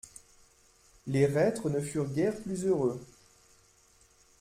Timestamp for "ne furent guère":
1.69-2.35